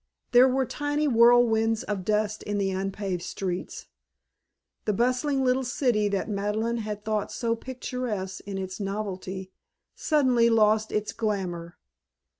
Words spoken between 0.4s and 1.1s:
were tiny